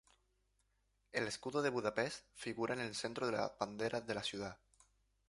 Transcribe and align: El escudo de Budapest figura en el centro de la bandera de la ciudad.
El 1.11 1.27
escudo 1.27 1.61
de 1.61 1.69
Budapest 1.69 2.25
figura 2.33 2.73
en 2.73 2.79
el 2.79 2.95
centro 2.95 3.27
de 3.27 3.33
la 3.33 3.53
bandera 3.59 4.01
de 4.01 4.15
la 4.15 4.23
ciudad. 4.23 4.57